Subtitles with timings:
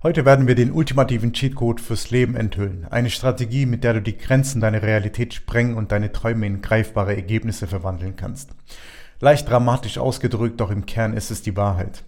[0.00, 2.86] Heute werden wir den ultimativen Cheatcode fürs Leben enthüllen.
[2.88, 7.16] Eine Strategie, mit der du die Grenzen deiner Realität sprengen und deine Träume in greifbare
[7.16, 8.50] Ergebnisse verwandeln kannst.
[9.18, 12.04] Leicht dramatisch ausgedrückt, doch im Kern ist es die Wahrheit.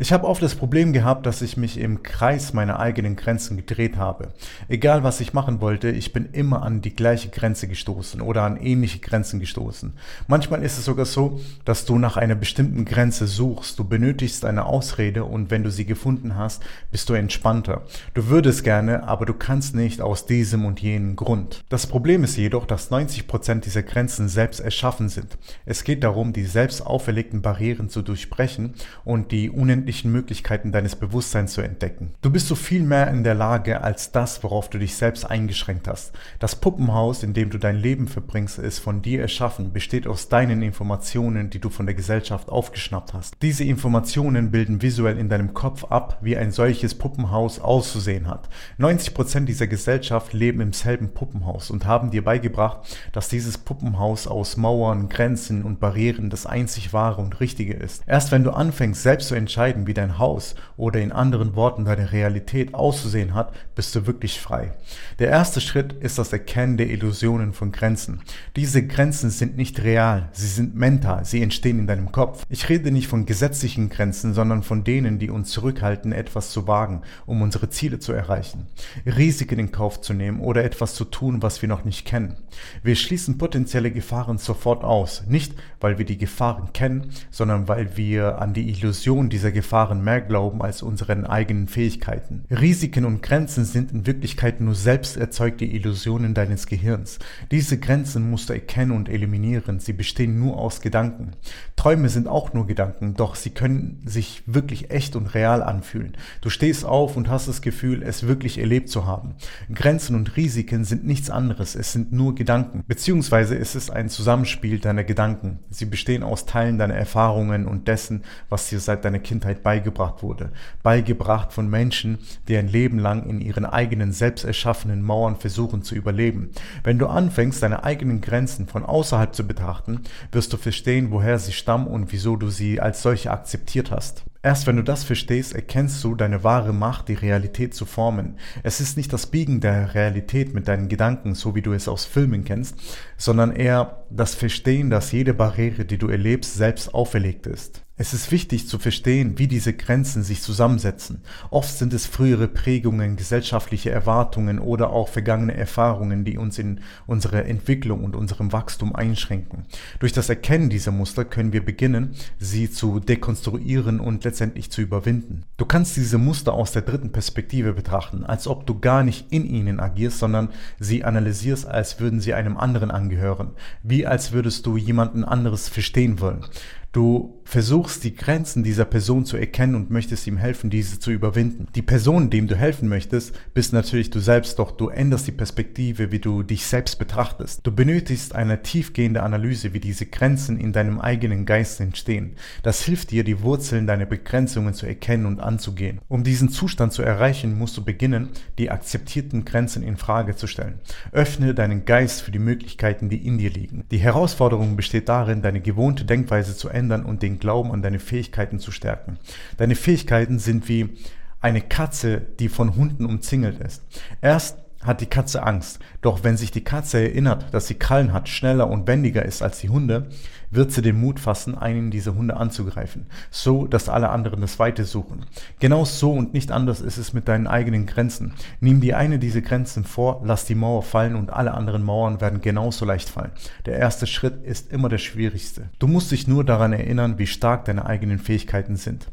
[0.00, 3.96] Ich habe oft das Problem gehabt, dass ich mich im Kreis meiner eigenen Grenzen gedreht
[3.96, 4.28] habe.
[4.68, 8.58] Egal was ich machen wollte, ich bin immer an die gleiche Grenze gestoßen oder an
[8.58, 9.94] ähnliche Grenzen gestoßen.
[10.28, 13.76] Manchmal ist es sogar so, dass du nach einer bestimmten Grenze suchst.
[13.76, 16.62] Du benötigst eine Ausrede und wenn du sie gefunden hast,
[16.92, 17.82] bist du entspannter.
[18.14, 21.64] Du würdest gerne, aber du kannst nicht aus diesem und jenem Grund.
[21.70, 25.38] Das Problem ist jedoch, dass 90 Prozent dieser Grenzen selbst erschaffen sind.
[25.66, 30.96] Es geht darum, die selbst auferlegten Barrieren zu durchbrechen und die unendlichen unendlichen Möglichkeiten deines
[30.96, 32.12] Bewusstseins zu entdecken.
[32.20, 35.88] Du bist so viel mehr in der Lage als das, worauf du dich selbst eingeschränkt
[35.88, 36.12] hast.
[36.38, 40.60] Das Puppenhaus, in dem du dein Leben verbringst, ist von dir erschaffen, besteht aus deinen
[40.60, 43.36] Informationen, die du von der Gesellschaft aufgeschnappt hast.
[43.40, 48.50] Diese Informationen bilden visuell in deinem Kopf ab, wie ein solches Puppenhaus auszusehen hat.
[48.76, 54.26] 90 Prozent dieser Gesellschaft leben im selben Puppenhaus und haben dir beigebracht, dass dieses Puppenhaus
[54.26, 58.02] aus Mauern, Grenzen und Barrieren das einzig wahre und richtige ist.
[58.06, 61.84] Erst wenn du anfängst, selbst zu entscheiden, entscheiden, wie dein Haus oder in anderen Worten
[61.84, 64.72] deine Realität auszusehen hat, bist du wirklich frei.
[65.18, 68.20] Der erste Schritt ist das Erkennen der Illusionen von Grenzen.
[68.56, 72.44] Diese Grenzen sind nicht real, sie sind mental, sie entstehen in deinem Kopf.
[72.48, 77.02] Ich rede nicht von gesetzlichen Grenzen, sondern von denen, die uns zurückhalten, etwas zu wagen,
[77.26, 78.66] um unsere Ziele zu erreichen,
[79.06, 82.36] Risiken in Kauf zu nehmen oder etwas zu tun, was wir noch nicht kennen.
[82.82, 88.40] Wir schließen potenzielle Gefahren sofort aus, nicht weil wir die Gefahren kennen, sondern weil wir
[88.40, 92.44] an die Illusion dieser Gefahren mehr glauben als unseren eigenen Fähigkeiten.
[92.48, 97.18] Risiken und Grenzen sind in Wirklichkeit nur selbst erzeugte Illusionen deines Gehirns.
[97.50, 99.80] Diese Grenzen musst du erkennen und eliminieren.
[99.80, 101.32] Sie bestehen nur aus Gedanken.
[101.74, 106.12] Träume sind auch nur Gedanken, doch sie können sich wirklich echt und real anfühlen.
[106.40, 109.34] Du stehst auf und hast das Gefühl, es wirklich erlebt zu haben.
[109.74, 111.74] Grenzen und Risiken sind nichts anderes.
[111.74, 112.84] Es sind nur Gedanken.
[112.86, 115.58] Beziehungsweise ist es ein Zusammenspiel deiner Gedanken.
[115.68, 120.22] Sie bestehen aus Teilen deiner Erfahrungen und dessen, was dir seit deiner Kindheit Kindheit beigebracht
[120.22, 120.50] wurde,
[120.82, 125.94] beigebracht von Menschen, die ein Leben lang in ihren eigenen selbst erschaffenen Mauern versuchen zu
[125.94, 126.50] überleben.
[126.84, 131.52] Wenn du anfängst, deine eigenen Grenzen von außerhalb zu betrachten, wirst du verstehen, woher sie
[131.52, 134.24] stammen und wieso du sie als solche akzeptiert hast.
[134.40, 138.36] Erst wenn du das verstehst, erkennst du deine wahre Macht, die Realität zu formen.
[138.62, 142.04] Es ist nicht das Biegen der Realität mit deinen Gedanken, so wie du es aus
[142.04, 142.76] Filmen kennst,
[143.16, 147.82] sondern eher das Verstehen, dass jede Barriere, die du erlebst, selbst auferlegt ist.
[148.00, 151.20] Es ist wichtig zu verstehen, wie diese Grenzen sich zusammensetzen.
[151.50, 157.46] Oft sind es frühere Prägungen, gesellschaftliche Erwartungen oder auch vergangene Erfahrungen, die uns in unserer
[157.46, 159.64] Entwicklung und unserem Wachstum einschränken.
[159.98, 165.42] Durch das Erkennen dieser Muster können wir beginnen, sie zu dekonstruieren und letztendlich zu überwinden.
[165.56, 169.44] Du kannst diese Muster aus der dritten Perspektive betrachten, als ob du gar nicht in
[169.44, 173.50] ihnen agierst, sondern sie analysierst, als würden sie einem anderen angehören,
[173.82, 176.44] wie als würdest du jemanden anderes verstehen wollen.
[176.92, 181.66] Du versuchst die Grenzen dieser Person zu erkennen und möchtest ihm helfen, diese zu überwinden.
[181.74, 186.12] Die Person, dem du helfen möchtest, bist natürlich du selbst, doch du änderst die Perspektive,
[186.12, 187.66] wie du dich selbst betrachtest.
[187.66, 192.36] Du benötigst eine tiefgehende Analyse, wie diese Grenzen in deinem eigenen Geist entstehen.
[192.62, 196.00] Das hilft dir, die Wurzeln deiner Begrenzungen zu erkennen und anzugehen.
[196.08, 200.80] Um diesen Zustand zu erreichen, musst du beginnen, die akzeptierten Grenzen in Frage zu stellen.
[201.12, 203.84] Öffne deinen Geist für die Möglichkeiten, die in dir liegen.
[203.90, 208.58] Die Herausforderung besteht darin, deine gewohnte Denkweise zu ändern und den Glauben an deine Fähigkeiten
[208.58, 209.18] zu stärken.
[209.56, 210.96] Deine Fähigkeiten sind wie
[211.40, 213.82] eine Katze, die von Hunden umzingelt ist.
[214.20, 215.80] Erst hat die Katze Angst.
[216.02, 219.58] Doch wenn sich die Katze erinnert, dass sie Krallen hat, schneller und wendiger ist als
[219.58, 220.08] die Hunde,
[220.50, 224.84] wird sie den Mut fassen, einen dieser Hunde anzugreifen, so dass alle anderen das Weite
[224.84, 225.26] suchen.
[225.58, 228.34] Genau so und nicht anders ist es mit deinen eigenen Grenzen.
[228.60, 232.40] Nimm dir eine dieser Grenzen vor, lass die Mauer fallen und alle anderen Mauern werden
[232.40, 233.32] genauso leicht fallen.
[233.66, 235.68] Der erste Schritt ist immer der schwierigste.
[235.78, 239.08] Du musst dich nur daran erinnern, wie stark deine eigenen Fähigkeiten sind.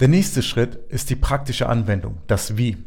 [0.00, 2.78] Der nächste Schritt ist die praktische Anwendung, das Wie.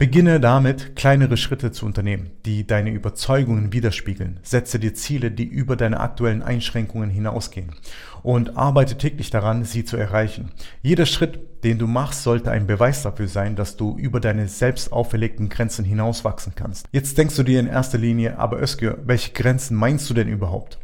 [0.00, 4.38] Beginne damit, kleinere Schritte zu unternehmen, die deine Überzeugungen widerspiegeln.
[4.44, 7.74] Setze dir Ziele, die über deine aktuellen Einschränkungen hinausgehen
[8.22, 10.52] und arbeite täglich daran, sie zu erreichen.
[10.82, 14.92] Jeder Schritt, den du machst, sollte ein Beweis dafür sein, dass du über deine selbst
[14.92, 16.86] auferlegten Grenzen hinauswachsen kannst.
[16.92, 20.78] Jetzt denkst du dir in erster Linie, aber Özgür, welche Grenzen meinst du denn überhaupt?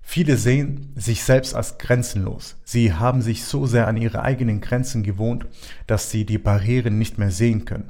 [0.00, 2.54] Viele sehen sich selbst als grenzenlos.
[2.62, 5.46] Sie haben sich so sehr an ihre eigenen Grenzen gewohnt,
[5.88, 7.88] dass sie die Barrieren nicht mehr sehen können.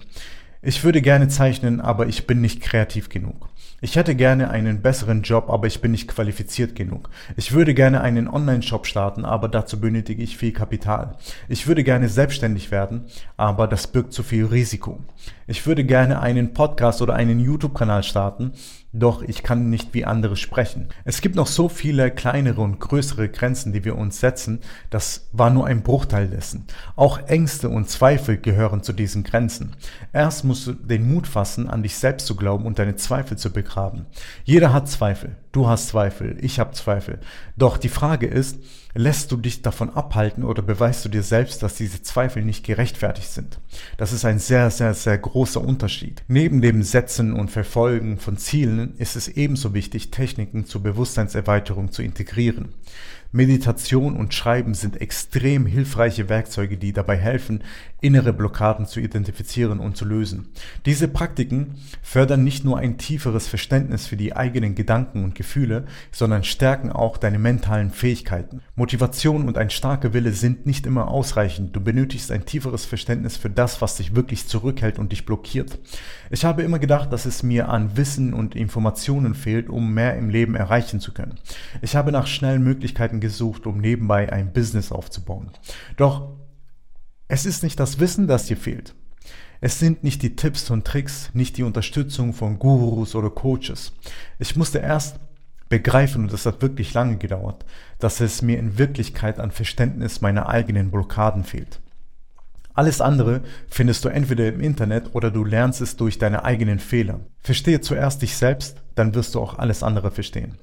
[0.67, 3.51] Ich würde gerne zeichnen, aber ich bin nicht kreativ genug.
[3.83, 7.11] Ich hätte gerne einen besseren Job, aber ich bin nicht qualifiziert genug.
[7.37, 11.19] Ich würde gerne einen Online-Shop starten, aber dazu benötige ich viel Kapital.
[11.51, 13.05] Ich würde gerne selbstständig werden,
[13.37, 15.01] aber das birgt zu viel Risiko.
[15.47, 18.53] Ich würde gerne einen Podcast oder einen YouTube-Kanal starten,
[18.95, 20.89] doch ich kann nicht wie andere sprechen.
[21.05, 24.61] Es gibt noch so viele kleinere und größere Grenzen, die wir uns setzen,
[24.91, 26.67] das war nur ein Bruchteil dessen.
[26.97, 29.73] Auch Ängste und Zweifel gehören zu diesen Grenzen.
[30.13, 33.53] Erst musst du den Mut fassen, an dich selbst zu glauben und deine Zweifel zu
[33.53, 34.07] begraben.
[34.45, 35.37] Jeder hat Zweifel.
[35.55, 37.21] Du hast Zweifel, ich habe Zweifel.
[37.57, 38.59] Doch die Frage ist,
[38.93, 43.29] lässt du dich davon abhalten oder beweist du dir selbst, dass diese Zweifel nicht gerechtfertigt
[43.29, 43.61] sind?
[43.97, 46.25] Das ist ein sehr, sehr, sehr großer Unterschied.
[46.27, 52.03] Neben dem Setzen und Verfolgen von Zielen ist es ebenso wichtig, Techniken zur Bewusstseinserweiterung zu
[52.03, 52.71] integrieren.
[53.35, 57.65] Meditation und Schreiben sind extrem hilfreiche Werkzeuge, die dabei helfen,
[58.01, 60.53] innere Blockaden zu identifizieren und zu lösen.
[60.87, 66.45] Diese Praktiken fördern nicht nur ein tieferes Verständnis für die eigenen Gedanken und Gefühle, sondern
[66.45, 68.61] stärken auch deine mentalen Fähigkeiten.
[68.77, 71.75] Motivation und ein starker Wille sind nicht immer ausreichend.
[71.75, 75.81] Du benötigst ein tieferes Verständnis für das, was dich wirklich zurückhält und dich blockiert.
[76.31, 80.29] Ich habe immer gedacht, dass es mir an Wissen und Informationen fehlt, um mehr im
[80.29, 81.41] Leben erreichen zu können.
[81.83, 85.51] Ich habe nach schnellen Möglichkeiten gesucht, um nebenbei ein Business aufzubauen.
[85.97, 86.37] Doch
[87.27, 88.95] es ist nicht das Wissen, das dir fehlt.
[89.63, 93.95] Es sind nicht die Tipps und Tricks, nicht die Unterstützung von Gurus oder Coaches.
[94.39, 95.19] Ich musste erst
[95.71, 97.65] begreifen, und das hat wirklich lange gedauert,
[97.99, 101.81] dass es mir in Wirklichkeit an Verständnis meiner eigenen Blockaden fehlt.
[102.75, 107.21] Alles andere findest du entweder im Internet oder du lernst es durch deine eigenen Fehler.
[107.41, 110.57] Verstehe zuerst dich selbst, dann wirst du auch alles andere verstehen.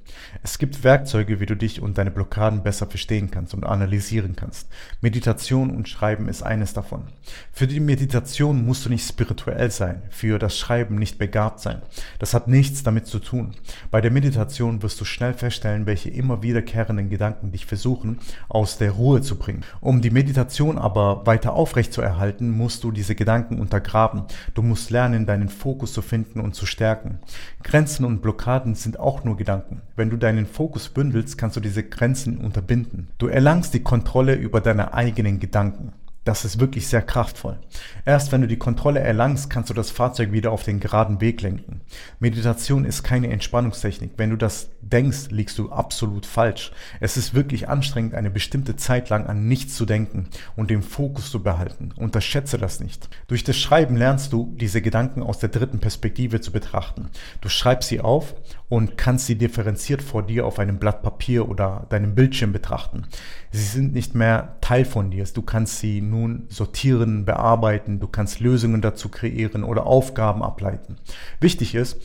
[0.43, 4.67] Es gibt Werkzeuge, wie du dich und deine Blockaden besser verstehen kannst und analysieren kannst.
[5.01, 7.03] Meditation und Schreiben ist eines davon.
[7.51, 11.81] Für die Meditation musst du nicht spirituell sein, für das Schreiben nicht begabt sein.
[12.19, 13.55] Das hat nichts damit zu tun.
[13.89, 18.19] Bei der Meditation wirst du schnell feststellen, welche immer wiederkehrenden Gedanken dich versuchen,
[18.49, 19.63] aus der Ruhe zu bringen.
[19.79, 24.23] Um die Meditation aber weiter aufrecht zu erhalten, musst du diese Gedanken untergraben.
[24.53, 27.19] Du musst lernen, deinen Fokus zu finden und zu stärken.
[27.63, 29.81] Grenzen Blockaden sind auch nur Gedanken.
[29.95, 33.09] Wenn du deinen Fokus bündelst, kannst du diese Grenzen unterbinden.
[33.17, 35.93] Du erlangst die Kontrolle über deine eigenen Gedanken.
[36.23, 37.57] Das ist wirklich sehr kraftvoll.
[38.05, 41.41] Erst wenn du die Kontrolle erlangst, kannst du das Fahrzeug wieder auf den geraden Weg
[41.41, 41.81] lenken.
[42.19, 44.11] Meditation ist keine Entspannungstechnik.
[44.17, 46.73] Wenn du das denkst, liegst du absolut falsch.
[46.99, 51.31] Es ist wirklich anstrengend, eine bestimmte Zeit lang an nichts zu denken und den Fokus
[51.31, 51.91] zu behalten.
[51.95, 53.09] Unterschätze das nicht.
[53.27, 57.09] Durch das Schreiben lernst du, diese Gedanken aus der dritten Perspektive zu betrachten.
[57.41, 58.35] Du schreibst sie auf
[58.69, 63.07] und kannst sie differenziert vor dir auf einem Blatt Papier oder deinem Bildschirm betrachten.
[63.51, 65.25] Sie sind nicht mehr Teil von dir.
[65.33, 70.95] Du kannst sie nun sortieren, bearbeiten, du kannst Lösungen dazu kreieren oder Aufgaben ableiten.
[71.41, 71.97] Wichtig ist,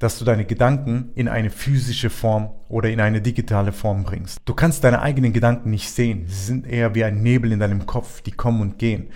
[0.00, 4.38] dass du deine Gedanken in eine physische Form oder in eine digitale Form bringst.
[4.44, 6.24] Du kannst deine eigenen Gedanken nicht sehen.
[6.26, 9.08] Sie sind eher wie ein Nebel in deinem Kopf, die kommen und gehen.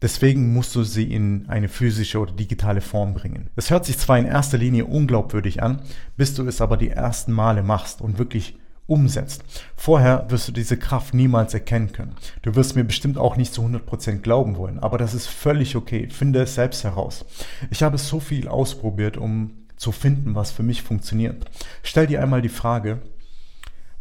[0.00, 3.50] Deswegen musst du sie in eine physische oder digitale Form bringen.
[3.54, 5.80] Das hört sich zwar in erster Linie unglaubwürdig an,
[6.16, 8.58] bis du es aber die ersten Male machst und wirklich
[8.92, 9.42] umsetzt.
[9.74, 12.14] Vorher wirst du diese Kraft niemals erkennen können.
[12.42, 16.08] Du wirst mir bestimmt auch nicht zu 100% glauben wollen, aber das ist völlig okay.
[16.10, 17.24] Finde es selbst heraus.
[17.70, 21.50] Ich habe so viel ausprobiert, um zu finden, was für mich funktioniert.
[21.82, 23.00] Stell dir einmal die Frage,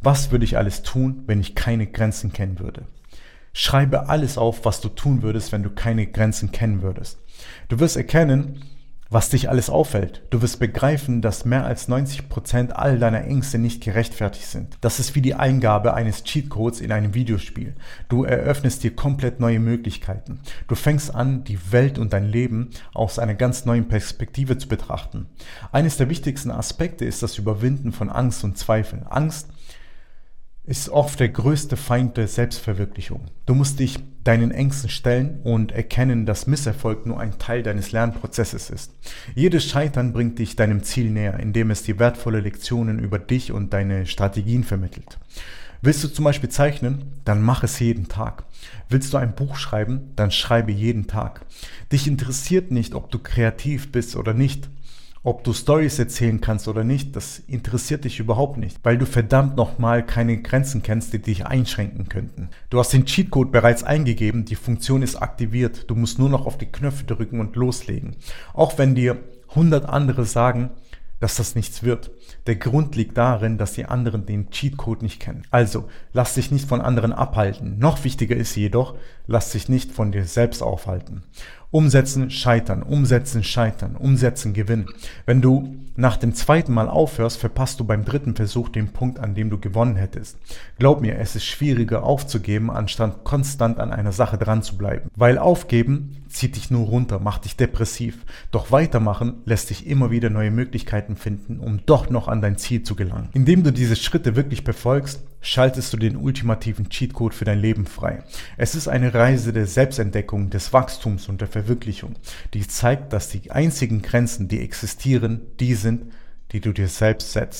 [0.01, 2.85] was würde ich alles tun, wenn ich keine Grenzen kennen würde?
[3.53, 7.17] Schreibe alles auf, was du tun würdest, wenn du keine Grenzen kennen würdest.
[7.69, 8.63] Du wirst erkennen,
[9.11, 10.23] was dich alles auffällt.
[10.29, 14.77] Du wirst begreifen, dass mehr als 90 Prozent all deiner Ängste nicht gerechtfertigt sind.
[14.79, 17.75] Das ist wie die Eingabe eines Cheatcodes in einem Videospiel.
[18.07, 20.39] Du eröffnest dir komplett neue Möglichkeiten.
[20.69, 25.27] Du fängst an, die Welt und dein Leben aus einer ganz neuen Perspektive zu betrachten.
[25.73, 29.05] Eines der wichtigsten Aspekte ist das Überwinden von Angst und Zweifeln.
[29.07, 29.49] Angst
[30.71, 33.25] ist oft der größte Feind der Selbstverwirklichung.
[33.45, 38.69] Du musst dich deinen Ängsten stellen und erkennen, dass Misserfolg nur ein Teil deines Lernprozesses
[38.69, 38.93] ist.
[39.35, 43.73] Jedes Scheitern bringt dich deinem Ziel näher, indem es dir wertvolle Lektionen über dich und
[43.73, 45.19] deine Strategien vermittelt.
[45.81, 48.45] Willst du zum Beispiel zeichnen, dann mach es jeden Tag.
[48.87, 51.41] Willst du ein Buch schreiben, dann schreibe jeden Tag.
[51.91, 54.69] Dich interessiert nicht, ob du kreativ bist oder nicht.
[55.23, 59.55] Ob du Stories erzählen kannst oder nicht, das interessiert dich überhaupt nicht, weil du verdammt
[59.55, 62.49] nochmal keine Grenzen kennst, die dich einschränken könnten.
[62.71, 66.57] Du hast den Cheatcode bereits eingegeben, die Funktion ist aktiviert, du musst nur noch auf
[66.57, 68.15] die Knöpfe drücken und loslegen.
[68.55, 70.71] Auch wenn dir 100 andere sagen,
[71.19, 72.09] dass das nichts wird.
[72.47, 75.43] Der Grund liegt darin, dass die anderen den Cheatcode nicht kennen.
[75.51, 77.77] Also, lass dich nicht von anderen abhalten.
[77.77, 78.95] Noch wichtiger ist jedoch,
[79.27, 81.21] lass dich nicht von dir selbst aufhalten.
[81.71, 84.87] Umsetzen, scheitern, umsetzen, scheitern, umsetzen, gewinnen.
[85.25, 89.35] Wenn du nach dem zweiten Mal aufhörst, verpasst du beim dritten Versuch den Punkt, an
[89.35, 90.37] dem du gewonnen hättest.
[90.79, 95.09] Glaub mir, es ist schwieriger aufzugeben, anstatt konstant an einer Sache dran zu bleiben.
[95.15, 98.25] Weil aufgeben zieht dich nur runter, macht dich depressiv.
[98.51, 102.83] Doch weitermachen lässt dich immer wieder neue Möglichkeiten finden, um doch noch an dein Ziel
[102.83, 103.29] zu gelangen.
[103.33, 108.23] Indem du diese Schritte wirklich befolgst, schaltest du den ultimativen Cheatcode für dein Leben frei.
[108.57, 112.15] Es ist eine Reise der Selbstentdeckung, des Wachstums und der Verwirklichung,
[112.53, 116.11] die zeigt, dass die einzigen Grenzen, die existieren, die sind,
[116.51, 117.59] die du dir selbst setzt.